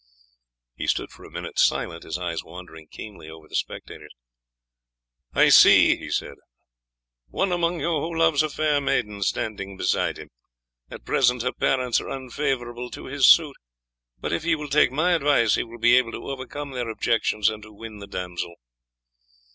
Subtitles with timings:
[0.75, 4.09] He stood for a minute silent, his eyes wandering keenly over the spectators.
[5.31, 6.37] "I see," he said,
[7.27, 10.29] "one among you who loves a fair maiden standing beside him.
[10.89, 13.57] At present her parents are unfavourable to his suit,
[14.19, 17.47] but if he will take my advice he will be able to overcome their objections
[17.51, 18.55] and to win the damsel.